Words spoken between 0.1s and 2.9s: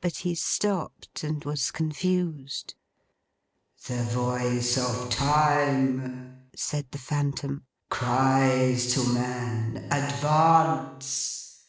he stopped, and was confused.